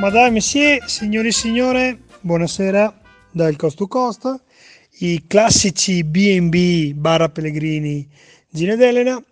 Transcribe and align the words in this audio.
Madame, 0.00 0.30
Monsieur, 0.30 0.82
signori 0.88 1.28
e 1.28 1.32
signore, 1.32 1.98
buonasera 2.22 3.02
dal 3.30 3.56
Coast 3.56 3.76
to 3.76 3.86
Coast. 3.86 4.42
I 5.00 5.26
classici 5.26 6.04
B&B 6.04 6.94
Barra 6.94 7.28
Pellegrini 7.28 8.08
Gina 8.48 8.72
ed 8.72 8.80
Elena 8.80 9.22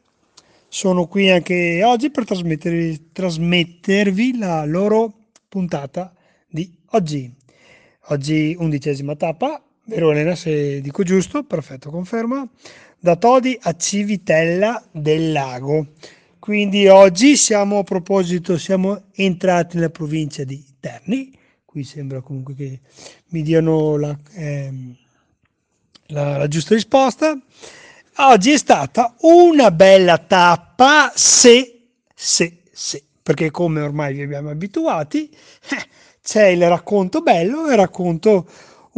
sono 0.68 1.06
qui 1.06 1.30
anche 1.30 1.82
oggi 1.82 2.10
per 2.10 2.26
trasmettervi, 2.26 3.12
trasmettervi 3.12 4.36
la 4.36 4.66
loro 4.66 5.14
puntata 5.48 6.12
di 6.46 6.70
oggi. 6.90 7.32
Oggi 8.10 8.54
undicesima 8.58 9.16
tappa, 9.16 9.62
vero 9.88 10.34
se 10.36 10.82
dico 10.82 11.02
giusto, 11.02 11.44
perfetto, 11.44 11.90
conferma, 11.90 12.46
da 12.98 13.16
Todi 13.16 13.58
a 13.62 13.74
Civitella 13.74 14.82
del 14.90 15.32
Lago. 15.32 15.86
Quindi 16.38 16.86
oggi 16.88 17.36
siamo 17.36 17.78
a 17.78 17.84
proposito, 17.84 18.58
siamo 18.58 19.04
entrati 19.14 19.76
nella 19.76 19.88
provincia 19.88 20.44
di 20.44 20.62
Terni, 20.78 21.36
qui 21.64 21.84
sembra 21.84 22.20
comunque 22.20 22.54
che 22.54 22.80
mi 23.28 23.42
diano 23.42 23.96
la, 23.96 24.16
ehm, 24.34 24.94
la, 26.08 26.36
la 26.36 26.48
giusta 26.48 26.74
risposta. 26.74 27.38
Oggi 28.16 28.52
è 28.52 28.58
stata 28.58 29.14
una 29.20 29.70
bella 29.70 30.18
tappa, 30.18 31.12
se, 31.14 31.92
se, 32.14 32.62
se, 32.72 33.02
perché 33.22 33.50
come 33.50 33.80
ormai 33.80 34.14
vi 34.14 34.22
abbiamo 34.22 34.50
abituati, 34.50 35.30
eh, 35.30 35.86
c'è 36.22 36.46
il 36.48 36.68
racconto 36.68 37.22
bello 37.22 37.68
e 37.68 37.72
il 37.72 37.78
racconto 37.78 38.46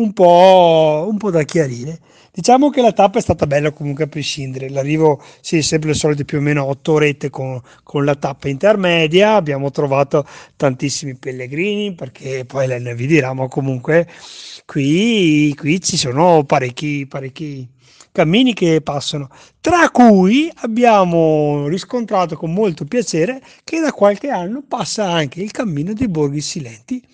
un 0.01 0.13
po', 0.13 1.07
un 1.09 1.17
po' 1.19 1.31
da 1.31 1.43
chiarire. 1.43 2.01
Diciamo 2.33 2.71
che 2.71 2.81
la 2.81 2.93
tappa 2.93 3.19
è 3.19 3.23
stata 3.23 3.47
bella 3.47 3.73
comunque 3.73 4.05
a 4.05 4.07
prescindere, 4.07 4.71
l'arrivo 4.71 5.21
sì, 5.41 5.63
sempre 5.63 5.91
le 5.91 5.95
solite 5.95 6.25
più 6.25 6.39
o 6.39 6.41
meno 6.41 6.65
otto 6.65 6.93
orette 6.93 7.29
con, 7.29 7.61
con, 7.83 8.05
la 8.05 8.15
tappa 8.15 8.49
intermedia, 8.49 9.35
abbiamo 9.35 9.71
trovato 9.73 10.25
tantissimi 10.57 11.17
pellegrini 11.17 11.93
perché 11.95 12.45
poi 12.47 12.69
lei 12.69 12.95
vi 12.95 13.07
dirà, 13.07 13.35
ma 13.35 13.49
comunque 13.49 14.09
qui, 14.65 15.53
qui 15.57 15.81
ci 15.81 15.97
sono 15.97 16.45
parecchi, 16.45 17.05
parecchi 17.09 17.69
cammini 18.13 18.55
che 18.55 18.81
passano, 18.81 19.29
tra 19.61 19.91
cui 19.91 20.51
abbiamo 20.57 21.67
riscontrato 21.67 22.37
con 22.37 22.53
molto 22.53 22.85
piacere 22.85 23.43
che 23.65 23.81
da 23.81 23.93
qualche 23.93 24.29
anno 24.31 24.63
passa 24.67 25.11
anche 25.11 25.43
il 25.43 25.51
cammino 25.51 25.93
dei 25.93 26.09
Borghi 26.09 26.41
Silenti. 26.41 27.05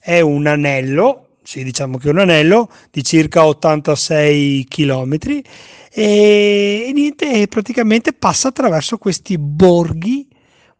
È 0.00 0.20
un 0.20 0.46
anello 0.46 1.29
sì, 1.50 1.64
diciamo 1.64 1.98
che 1.98 2.06
è 2.06 2.12
un 2.12 2.20
anello 2.20 2.70
di 2.92 3.02
circa 3.02 3.44
86 3.44 4.66
km 4.68 5.16
e, 5.92 6.84
e 6.86 6.92
niente, 6.94 7.48
praticamente 7.48 8.12
passa 8.12 8.46
attraverso 8.48 8.98
questi 8.98 9.36
borghi 9.36 10.28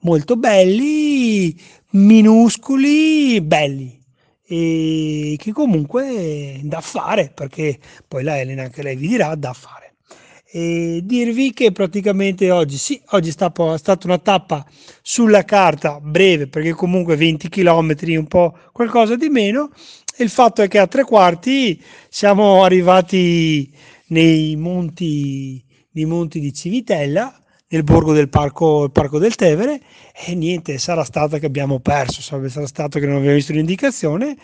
molto 0.02 0.36
belli, 0.36 1.60
minuscoli, 1.90 3.40
belli 3.40 4.00
e 4.46 5.34
che 5.40 5.50
comunque 5.50 6.60
da 6.62 6.80
fare 6.80 7.32
perché 7.34 7.76
poi 8.06 8.22
la 8.22 8.38
Elena 8.38 8.62
anche 8.62 8.84
lei 8.84 8.94
vi 8.94 9.08
dirà 9.08 9.34
da 9.34 9.52
fare 9.52 9.79
e 10.52 11.00
dirvi 11.04 11.52
che 11.52 11.70
praticamente 11.70 12.50
oggi 12.50 12.76
sì, 12.76 13.00
oggi 13.10 13.28
è 13.28 13.32
stata, 13.32 13.62
una 14.04 14.18
tappa 14.18 14.66
sulla 15.00 15.44
carta 15.44 16.00
breve 16.00 16.48
perché 16.48 16.72
comunque 16.72 17.14
20 17.14 17.48
km 17.48 17.94
un 18.16 18.26
po' 18.26 18.58
qualcosa 18.72 19.14
di 19.14 19.28
meno 19.28 19.70
il 20.16 20.28
fatto 20.28 20.62
è 20.62 20.68
che 20.68 20.78
a 20.78 20.88
tre 20.88 21.04
quarti 21.04 21.80
siamo 22.08 22.64
arrivati 22.64 23.72
nei 24.08 24.56
monti, 24.56 25.64
nei 25.92 26.04
monti 26.04 26.40
di 26.40 26.52
Civitella, 26.52 27.40
nel 27.68 27.84
borgo 27.84 28.12
del 28.12 28.28
parco, 28.28 28.90
parco 28.90 29.18
del 29.18 29.36
Tevere, 29.36 29.80
e 30.12 30.34
niente, 30.34 30.76
sarà 30.78 31.04
stato 31.04 31.38
che 31.38 31.46
abbiamo 31.46 31.78
perso, 31.78 32.20
sarà 32.20 32.66
stato 32.66 32.98
che 32.98 33.06
non 33.06 33.16
abbiamo 33.16 33.36
visto 33.36 33.52
l'indicazione 33.52 34.36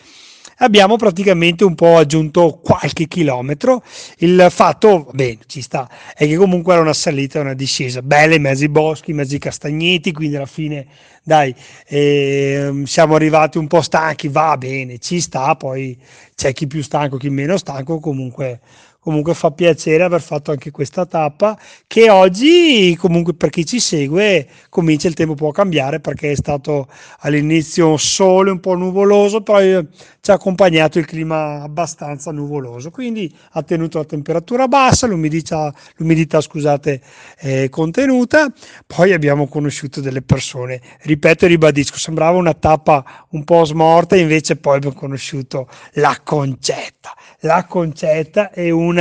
abbiamo 0.57 0.95
praticamente 0.95 1.63
un 1.63 1.75
po' 1.75 1.97
aggiunto 1.97 2.59
qualche 2.63 3.07
chilometro. 3.07 3.83
Il 4.17 4.47
fatto, 4.49 5.09
bene, 5.13 5.39
ci 5.47 5.61
sta, 5.61 5.89
è 6.15 6.25
che 6.25 6.35
comunque 6.35 6.73
era 6.73 6.81
una 6.81 6.93
salita 6.93 7.39
e 7.39 7.41
una 7.41 7.53
discesa, 7.53 8.01
belle 8.01 8.35
ai 8.35 8.69
boschi, 8.69 9.11
ai 9.11 9.39
castagneti, 9.39 10.11
quindi 10.11 10.35
alla 10.35 10.45
fine, 10.45 10.87
dai, 11.23 11.53
eh, 11.87 12.83
siamo 12.85 13.15
arrivati 13.15 13.57
un 13.57 13.67
po' 13.67 13.81
stanchi, 13.81 14.27
va 14.27 14.57
bene, 14.57 14.99
ci 14.99 15.19
sta, 15.19 15.55
poi 15.55 15.97
c'è 16.35 16.53
chi 16.53 16.67
più 16.67 16.81
stanco, 16.81 17.17
chi 17.17 17.29
meno 17.29 17.57
stanco, 17.57 17.99
comunque 17.99 18.59
comunque 19.07 19.33
fa 19.33 19.51
piacere 19.51 20.03
aver 20.03 20.21
fatto 20.21 20.51
anche 20.51 20.69
questa 20.69 21.05
tappa 21.05 21.57
che 21.87 22.09
oggi 22.09 22.93
comunque 22.99 23.35
per 23.35 23.49
chi 23.49 23.65
ci 23.65 23.79
segue 23.79 24.45
comincia 24.67 25.07
il 25.07 25.13
tempo 25.13 25.33
può 25.33 25.51
cambiare 25.51 26.01
perché 26.01 26.31
è 26.31 26.35
stato 26.35 26.89
all'inizio 27.19 27.95
sole 27.95 28.51
un 28.51 28.59
po' 28.59 28.75
nuvoloso 28.75 29.41
poi 29.41 29.87
ci 30.27 30.33
ha 30.33 30.35
accompagnato 30.35 30.99
il 30.99 31.05
clima 31.05 31.61
abbastanza 31.61 32.33
nuvoloso. 32.33 32.91
Quindi 32.91 33.33
ha 33.51 33.63
tenuto 33.63 33.99
la 33.99 34.03
temperatura 34.03 34.67
bassa 34.67 35.07
l'umidità, 35.07 35.73
l'umidità 35.95 36.41
scusate 36.41 36.99
eh, 37.39 37.69
contenuta. 37.69 38.51
Poi 38.85 39.13
abbiamo 39.13 39.47
conosciuto 39.47 40.01
delle 40.01 40.21
persone. 40.21 40.81
Ripeto 40.99 41.45
e 41.45 41.47
ribadisco 41.47 41.97
sembrava 41.97 42.37
una 42.37 42.53
tappa 42.53 43.25
un 43.29 43.45
po' 43.45 43.63
smorta 43.63 44.17
invece 44.17 44.57
poi 44.57 44.75
abbiamo 44.75 44.95
conosciuto 44.95 45.69
la 45.93 46.19
concetta. 46.21 47.13
La 47.41 47.63
concetta 47.65 48.51
è 48.51 48.69
una 48.69 48.96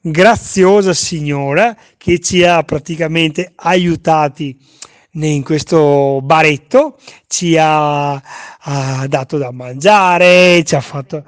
graziosa 0.00 0.92
signora 0.94 1.76
che 1.96 2.20
ci 2.20 2.44
ha 2.44 2.62
praticamente 2.62 3.52
aiutati 3.54 4.58
in 5.12 5.42
questo 5.42 6.20
baretto, 6.22 6.98
ci 7.26 7.56
ha, 7.58 8.12
ha 8.14 9.06
dato 9.08 9.38
da 9.38 9.50
mangiare, 9.50 10.62
ci 10.64 10.74
ha 10.74 10.80
fatto, 10.80 11.24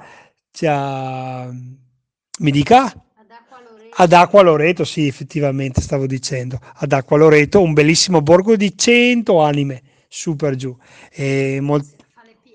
ci 0.51 0.65
ha, 0.67 1.49
mi 2.39 2.51
dica? 2.51 2.93
Ad 4.01 4.13
Acqua 4.13 4.41
Loreto, 4.41 4.85
sì, 4.85 5.07
effettivamente 5.07 5.81
stavo 5.81 6.05
dicendo. 6.05 6.59
Ad 6.75 6.93
Acqua 6.93 7.17
Loreto, 7.17 7.61
un 7.61 7.73
bellissimo 7.73 8.21
borgo 8.21 8.55
di 8.55 8.77
100 8.77 9.41
anime, 9.41 9.81
super 10.07 10.55
giù. 10.55 10.75
E 11.11 11.59
molto 11.59 11.97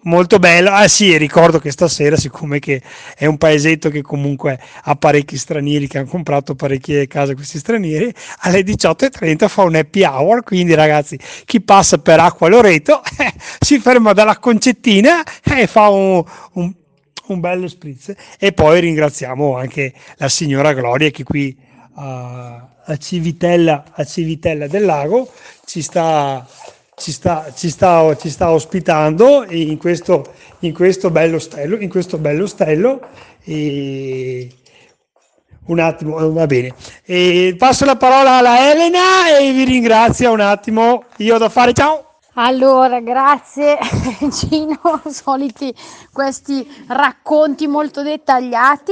molto 0.05 0.39
bello. 0.39 0.71
Ah 0.71 0.89
sì, 0.89 1.17
ricordo 1.17 1.59
che 1.59 1.71
stasera, 1.71 2.17
siccome 2.17 2.59
che 2.59 2.83
è 3.17 3.27
un 3.27 3.37
paesetto 3.37 3.89
che 3.91 4.03
comunque 4.03 4.59
ha 4.83 4.95
parecchi 4.97 5.37
stranieri 5.37 5.87
che 5.87 5.99
hanno 5.99 6.09
comprato 6.09 6.55
parecchie 6.55 7.07
case 7.07 7.35
questi 7.35 7.59
stranieri, 7.59 8.13
alle 8.41 8.61
18.30 8.61 9.49
fa 9.49 9.63
un 9.63 9.75
happy 9.75 10.05
hour, 10.05 10.43
quindi 10.43 10.75
ragazzi, 10.75 11.19
chi 11.45 11.61
passa 11.61 11.99
per 11.99 12.21
Acqua 12.21 12.49
Loreto 12.49 13.03
eh, 13.19 13.33
si 13.61 13.79
ferma 13.79 14.13
dalla 14.13 14.39
concettina 14.39 15.23
e 15.43 15.67
fa 15.67 15.89
un, 15.89 16.25
un, 16.53 16.73
un 17.27 17.41
bello 17.41 17.69
spritz. 17.69 18.15
E 18.39 18.53
poi 18.53 18.81
ringraziamo 18.81 19.57
anche 19.57 19.93
la 20.17 20.29
signora 20.29 20.73
Gloria 20.73 21.11
che 21.11 21.25
qui 21.25 21.57
a, 21.97 22.69
a 22.85 22.97
Civitella, 22.97 23.85
a 23.93 24.05
Civitella 24.05 24.67
del 24.67 24.85
Lago 24.85 25.31
ci 25.65 25.81
sta 25.81 26.47
ci 26.97 27.13
sta, 27.13 27.53
ci 27.55 27.71
sta, 27.71 28.17
ci 28.17 28.31
sta 28.31 28.51
ospitando 28.51 29.45
in 29.49 29.77
questo, 29.79 30.33
in 30.61 30.73
questo 30.73 31.11
bello 31.11 31.39
stello, 31.39 31.77
in 31.77 31.89
questo 31.89 32.19
bello 32.19 32.47
stello 32.47 33.01
e 33.43 34.49
un 35.67 35.79
attimo, 35.79 36.33
va 36.33 36.47
bene. 36.47 36.75
E 37.05 37.55
passo 37.59 37.85
la 37.85 37.97
parola 37.97 38.39
alla 38.39 38.71
Elena 38.71 39.37
e 39.39 39.53
vi 39.53 39.65
ringrazio 39.65 40.33
un 40.33 40.41
attimo. 40.41 41.05
Io 41.19 41.35
ho 41.35 41.39
da 41.39 41.49
fare, 41.49 41.73
ciao! 41.73 42.05
Allora, 42.37 43.01
grazie 43.01 43.79
Gino, 44.29 45.03
soliti 45.07 45.73
questi 46.13 46.67
racconti 46.89 47.69
molto 47.69 48.03
dettagliati. 48.03 48.91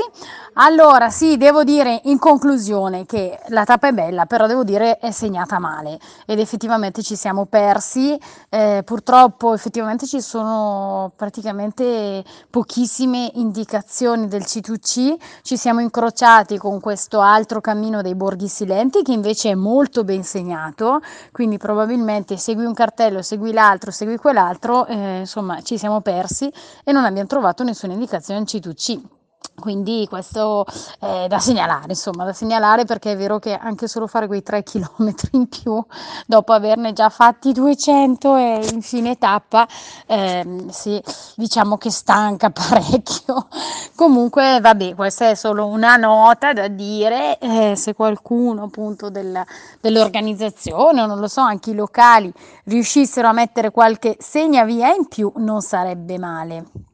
Allora, 0.56 1.08
sì, 1.08 1.38
devo 1.38 1.64
dire 1.64 2.02
in 2.04 2.18
conclusione 2.18 3.06
che 3.06 3.40
la 3.48 3.64
tappa 3.64 3.88
è 3.88 3.92
bella, 3.92 4.26
però 4.26 4.46
devo 4.46 4.64
dire 4.64 4.98
è 4.98 5.10
segnata 5.10 5.58
male 5.58 5.98
ed 6.26 6.38
effettivamente 6.40 7.02
ci 7.02 7.16
siamo 7.16 7.46
persi. 7.46 8.18
Eh, 8.50 8.82
purtroppo 8.84 9.54
effettivamente 9.54 10.06
ci 10.06 10.20
sono 10.20 11.10
praticamente 11.16 12.22
pochissime 12.50 13.30
indicazioni 13.36 14.28
del 14.28 14.42
C2C. 14.42 15.14
Ci 15.40 15.56
siamo 15.56 15.80
incrociati 15.80 16.58
con 16.58 16.80
questo 16.80 17.20
altro 17.20 17.62
cammino 17.62 18.02
dei 18.02 18.14
Borghi 18.14 18.48
Silenti 18.48 19.02
che 19.02 19.12
invece 19.12 19.52
è 19.52 19.54
molto 19.54 20.04
ben 20.04 20.22
segnato, 20.22 21.00
quindi 21.30 21.56
probabilmente 21.56 22.36
segui 22.36 22.66
un 22.66 22.74
cartello, 22.74 23.22
segui 23.22 23.52
l'altro, 23.54 23.90
segui 23.90 24.18
quell'altro, 24.18 24.84
eh, 24.86 25.20
insomma 25.20 25.62
ci 25.62 25.78
siamo 25.78 26.02
persi 26.02 26.52
e 26.84 26.92
non 26.92 27.06
abbiamo 27.06 27.26
trovato 27.26 27.64
nessuna 27.64 27.94
indicazione 27.94 28.40
in 28.40 28.44
C2C 28.46 29.21
Quindi 29.62 30.06
questo 30.08 30.66
è 30.98 31.26
da 31.28 31.38
segnalare, 31.38 31.90
insomma, 31.90 32.24
da 32.24 32.32
segnalare 32.32 32.84
perché 32.84 33.12
è 33.12 33.16
vero 33.16 33.38
che 33.38 33.54
anche 33.54 33.86
solo 33.86 34.08
fare 34.08 34.26
quei 34.26 34.42
3 34.42 34.64
chilometri 34.64 35.30
in 35.32 35.48
più, 35.48 35.80
dopo 36.26 36.52
averne 36.52 36.92
già 36.92 37.08
fatti 37.10 37.52
200 37.52 38.36
e 38.36 38.68
in 38.72 38.82
fine 38.82 39.18
tappa, 39.18 39.68
ehm, 40.06 40.68
sì, 40.68 41.00
diciamo 41.36 41.78
che 41.78 41.90
stanca 41.90 42.50
parecchio. 42.50 43.46
Comunque, 43.94 44.58
vabbè, 44.60 44.96
questa 44.96 45.28
è 45.30 45.34
solo 45.36 45.66
una 45.68 45.94
nota 45.96 46.52
da 46.52 46.66
dire, 46.66 47.38
eh, 47.38 47.76
se 47.76 47.94
qualcuno 47.94 48.64
appunto 48.64 49.10
del, 49.10 49.44
dell'organizzazione 49.80 51.02
o 51.02 51.06
non 51.06 51.20
lo 51.20 51.28
so, 51.28 51.40
anche 51.40 51.70
i 51.70 51.74
locali 51.74 52.32
riuscissero 52.64 53.28
a 53.28 53.32
mettere 53.32 53.70
qualche 53.70 54.16
segnavia 54.18 54.92
in 54.92 55.06
più, 55.06 55.30
non 55.36 55.60
sarebbe 55.60 56.18
male. 56.18 56.90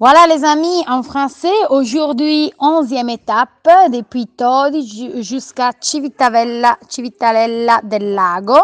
Voilà 0.00 0.26
les 0.26 0.44
amis, 0.44 0.84
en 0.88 1.04
français, 1.04 1.54
aujourd'hui, 1.70 2.52
onzième 2.58 3.10
étape, 3.10 3.50
depuis 3.92 4.26
Todi 4.26 5.22
jusqu'à 5.22 5.70
Civitavella, 5.80 6.76
Civitavella 6.88 7.80
del 7.84 8.14
Lago. 8.14 8.58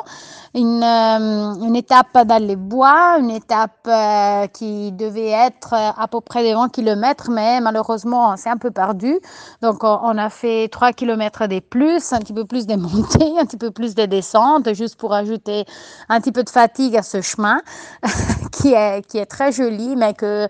Une, 0.53 0.83
euh, 0.83 1.55
une, 1.65 1.77
étape 1.77 2.27
dans 2.27 2.45
les 2.45 2.57
bois, 2.57 3.19
une 3.21 3.31
étape 3.31 3.87
euh, 3.87 4.49
qui 4.49 4.91
devait 4.91 5.29
être 5.29 5.75
à 5.75 6.09
peu 6.09 6.21
près 6.21 6.43
de 6.43 6.53
20 6.53 6.71
km, 6.71 7.31
mais 7.31 7.61
malheureusement, 7.61 8.37
c'est 8.37 8.51
un 8.51 8.57
peu 8.57 8.73
perdu. 8.73 9.21
Donc, 9.63 9.85
on, 9.85 10.01
on, 10.03 10.19
a 10.19 10.29
fait 10.29 10.67
3 10.67 10.93
km 10.93 11.47
de 11.47 11.61
plus, 11.61 12.13
un 12.13 12.19
petit 12.19 12.33
peu 12.33 12.45
plus 12.45 12.67
de 12.67 12.75
montée, 12.75 13.33
un 13.39 13.47
petit 13.47 13.59
peu 13.59 13.71
plus 13.71 13.95
de 13.95 14.07
descente, 14.07 14.75
juste 14.75 14.97
pour 14.97 15.15
ajouter 15.15 15.65
un 16.09 16.21
petit 16.21 16.33
peu 16.33 16.43
de 16.43 16.51
fatigue 16.51 16.97
à 16.97 17.05
ce 17.05 17.21
chemin, 17.21 17.61
qui, 18.61 18.73
est, 18.73 19.03
qui 19.07 19.19
est 19.19 19.27
très 19.27 19.53
joli, 19.53 19.97
mais 19.97 20.15
que, 20.15 20.45
euh, 20.45 20.49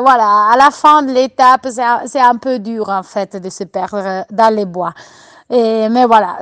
voilà, 0.00 0.50
à 0.52 0.56
la 0.56 0.70
fin 0.70 1.02
de 1.02 1.12
l'étape, 1.12 1.66
c'est 2.06 2.20
un 2.20 2.36
peu 2.36 2.58
dur, 2.58 2.88
en 2.88 3.02
fait, 3.02 3.36
de 3.36 3.50
se 3.50 3.64
perdre 3.64 4.24
dans 4.30 4.54
les 4.54 4.66
bois. 4.66 4.92
Mais 5.48 6.06
voilà, 6.06 6.38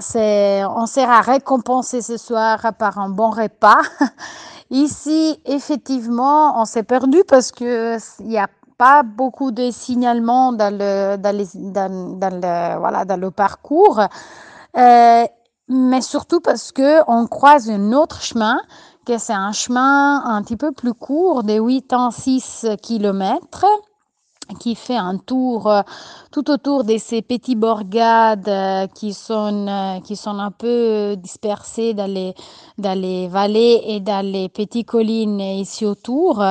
on 0.77 0.87
sera 0.87 1.21
récompensé 1.21 2.01
ce 2.01 2.17
soir 2.17 2.73
par 2.79 2.99
un 2.99 3.11
bon 3.11 3.31
repas. 3.31 3.81
Ici, 4.71 5.39
effectivement, 5.45 6.61
on 6.61 6.65
s'est 6.65 6.83
perdu 6.83 7.23
parce 7.29 7.53
que 7.53 7.99
il 8.21 8.29
n'y 8.29 8.39
a 8.39 8.49
pas 8.77 9.03
beaucoup 9.03 9.51
de 9.51 9.71
signalements 9.71 10.53
dans 10.53 10.73
le, 10.73 11.17
dans 11.17 11.37
les, 11.37 11.47
dans 11.55 12.41
le, 12.41 12.79
voilà, 12.79 13.05
dans 13.05 13.21
le 13.21 13.31
parcours. 13.31 14.01
Euh, 14.77 15.25
mais 15.69 16.01
surtout 16.01 16.41
parce 16.41 16.73
que 16.73 17.03
on 17.09 17.27
croise 17.27 17.71
un 17.71 17.93
autre 17.93 18.21
chemin, 18.21 18.61
que 19.05 19.19
c'est 19.19 19.33
un 19.35 19.53
chemin 19.53 20.25
un 20.25 20.43
petit 20.43 20.57
peu 20.57 20.73
plus 20.73 20.95
court 20.95 21.45
de 21.45 21.55
8 21.55 21.93
ans 21.93 22.11
6 22.11 22.67
kilomètres 22.83 23.67
qui 24.59 24.75
fait 24.75 24.97
un 24.97 25.17
tour 25.17 25.67
euh, 25.69 25.83
tout 26.31 26.51
autour 26.51 26.85
de 26.85 26.99
ces 26.99 27.23
petits 27.23 27.55
borgades 27.55 28.49
euh, 28.49 28.87
qui 28.89 29.13
sont, 29.13 29.67
euh, 29.69 30.01
qui 30.01 30.17
sont 30.17 30.39
un 30.39 30.51
peu 30.51 31.17
dispersées 31.17 31.95
dans 31.95 32.11
les, 32.11 32.35
dans 32.79 32.99
les 32.99 33.29
vallées 33.29 33.83
et 33.87 34.01
dans 34.01 34.25
les 34.25 34.49
petites 34.49 34.87
collines 34.87 35.41
ici 35.41 35.87
autour. 35.87 36.45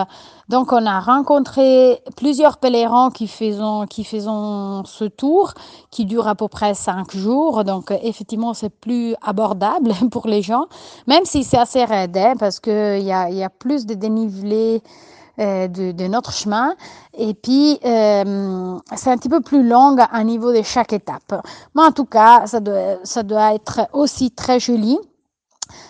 Donc 0.50 0.72
on 0.72 0.86
a 0.86 1.00
rencontré 1.00 2.02
plusieurs 2.18 2.58
pèlerins 2.58 3.12
qui 3.12 3.28
faisons, 3.28 3.86
qui 3.88 4.04
faisons 4.04 4.84
ce 4.86 5.06
tour 5.06 5.54
qui 5.90 6.06
dure 6.06 6.28
à 6.28 6.36
peu 6.36 6.48
près 6.48 6.74
cinq 6.74 7.16
jours. 7.16 7.64
Donc 7.64 7.92
effectivement 8.04 8.54
c'est 8.54 8.70
plus 8.70 9.16
abordable 9.22 9.94
pour 10.12 10.28
les 10.28 10.42
gens, 10.42 10.68
même 11.08 11.26
si 11.26 11.44
c'est 11.44 11.58
assez 11.58 11.86
raide 11.86 12.18
hein, 12.18 12.34
parce 12.38 12.60
qu'il 12.60 13.04
y 13.04 13.12
a, 13.12 13.30
y 13.30 13.44
a 13.44 13.50
plus 13.50 13.86
de 13.86 13.94
dénivelé 13.94 14.82
euh, 15.40 15.68
de, 15.68 16.08
notre 16.08 16.32
chemin. 16.32 16.76
Et 17.18 17.34
puis, 17.34 17.80
euh, 17.84 18.78
c'est 18.96 19.10
un 19.10 19.18
petit 19.18 19.30
peu 19.30 19.42
plus 19.42 19.68
long 19.68 19.98
à 19.98 20.24
niveau 20.24 20.54
de 20.54 20.62
chaque 20.62 20.94
étape. 20.94 21.44
Mais 21.74 21.82
en 21.82 21.92
tout 21.92 22.06
cas, 22.06 22.46
ça 22.46 22.60
doit, 22.60 22.98
ça 23.04 23.24
doit 23.24 23.56
être 23.56 23.82
aussi 23.94 24.30
très 24.30 24.60
joli. 24.60 24.96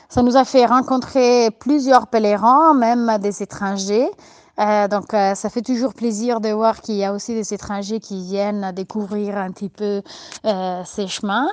Ça 0.07 0.21
nous 0.21 0.37
a 0.37 0.45
fait 0.45 0.65
rencontrer 0.65 1.49
plusieurs 1.59 2.07
pèlerins, 2.07 2.73
même 2.73 3.17
des 3.19 3.43
étrangers. 3.43 4.09
Euh, 4.59 4.87
donc, 4.87 5.07
ça 5.11 5.49
fait 5.49 5.61
toujours 5.61 5.93
plaisir 5.93 6.39
de 6.39 6.49
voir 6.49 6.79
qu'il 6.79 6.95
y 6.95 7.03
a 7.03 7.11
aussi 7.11 7.33
des 7.33 7.53
étrangers 7.53 7.99
qui 7.99 8.23
viennent 8.23 8.71
découvrir 8.71 9.37
un 9.37 9.51
petit 9.51 9.69
peu 9.69 10.01
ces 10.85 11.07
chemins. 11.07 11.49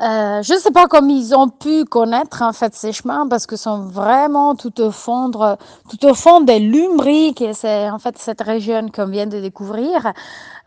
Euh, 0.00 0.42
je 0.42 0.54
ne 0.54 0.58
sais 0.58 0.72
pas 0.72 0.88
comment 0.88 1.14
ils 1.14 1.36
ont 1.36 1.48
pu 1.48 1.84
connaître 1.84 2.42
en 2.42 2.52
fait 2.52 2.74
ces 2.74 2.92
chemins 2.92 3.28
parce 3.28 3.46
que 3.46 3.54
sont 3.54 3.86
vraiment 3.86 4.56
tout 4.56 4.80
au 4.80 4.90
fond, 4.90 5.30
tout 5.30 6.06
au 6.06 6.14
fond 6.14 6.40
des 6.40 6.58
Lumbriques 6.58 7.40
et 7.40 7.52
c'est 7.52 7.88
en 7.88 8.00
fait 8.00 8.18
cette 8.18 8.40
région 8.40 8.88
qu'on 8.88 9.06
vient 9.06 9.28
de 9.28 9.40
découvrir. 9.40 10.12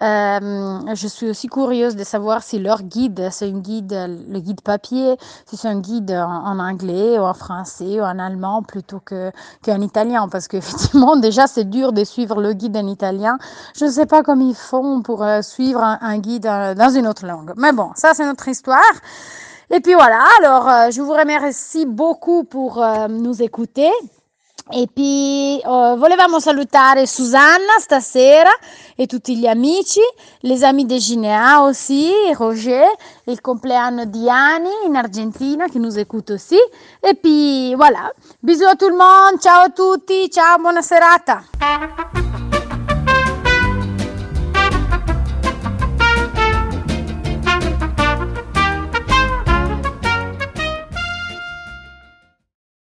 Euh, 0.01 0.79
je 0.93 1.07
suis 1.07 1.29
aussi 1.29 1.47
curieuse 1.47 1.95
de 1.97 2.03
savoir 2.05 2.41
si 2.41 2.59
leur 2.59 2.83
guide, 2.83 3.27
c'est 3.31 3.47
un 3.47 3.59
guide, 3.59 3.93
le 4.29 4.39
guide 4.39 4.61
papier, 4.61 5.17
si 5.45 5.57
c'est 5.57 5.67
un 5.67 5.79
guide 5.81 6.11
en, 6.11 6.59
anglais 6.59 7.19
ou 7.19 7.23
en 7.23 7.33
français 7.33 7.99
ou 7.99 8.03
en 8.03 8.19
allemand 8.19 8.61
plutôt 8.61 9.01
que 9.03 9.31
qu'en 9.65 9.81
italien 9.81 10.29
parce 10.29 10.47
qu'effectivement 10.47 11.15
déjà 11.17 11.47
c'est 11.47 11.69
dur 11.69 11.91
de 11.91 12.05
suivre 12.05 12.39
le 12.41 12.53
guide 12.53 12.77
en 12.77 12.87
italien. 12.87 13.37
Je 13.75 13.85
ne 13.85 13.91
sais 13.91 14.05
pas 14.05 14.23
comment 14.23 14.47
ils 14.47 14.55
font 14.55 15.01
pour 15.01 15.21
euh, 15.21 15.41
suivre 15.41 15.83
un, 15.83 15.97
un 15.99 16.17
guide 16.19 16.43
dans 16.43 16.91
une 16.95 17.07
autre 17.07 17.25
langue. 17.25 17.51
Mais 17.57 17.73
bon, 17.73 17.89
ça 17.95 18.13
c'est 18.13 18.25
notre 18.25 18.47
histoire. 18.47 18.79
Et 19.69 19.79
puis 19.81 19.93
voilà, 19.95 20.23
alors 20.39 20.69
euh, 20.69 20.91
je 20.91 21.01
vous 21.01 21.13
remercie 21.13 21.85
beaucoup 21.85 22.43
pour 22.45 22.81
euh, 22.81 23.07
nous 23.07 23.41
écouter. 23.41 23.91
E 24.69 24.85
poi 24.93 25.61
uh, 25.63 25.97
volevamo 25.97 26.41
salutare 26.41 27.05
Susanna 27.05 27.79
stasera 27.79 28.49
e 28.97 29.05
tutti 29.05 29.37
gli 29.37 29.47
amici, 29.47 30.01
les 30.41 30.61
amis 30.61 30.85
de 30.85 30.97
Ginea 30.97 31.61
aussi, 31.61 32.11
Roger, 32.33 32.85
il 33.27 33.39
compleanno 33.39 34.03
di 34.03 34.29
Ani 34.29 34.69
in 34.85 34.95
Argentina 34.95 35.69
qui 35.69 35.79
nous 35.79 35.97
écoute 35.97 36.31
aussi. 36.31 36.59
E 36.99 37.15
poi 37.15 37.75
voilà, 37.77 38.11
bisous 38.41 38.67
à 38.67 38.75
tout 38.75 38.89
le 38.89 38.97
monde, 38.97 39.39
ciao 39.39 39.63
a 39.63 39.69
tutti, 39.69 40.27
ciao, 40.27 40.57
buona 40.59 40.81
serata. 40.81 41.43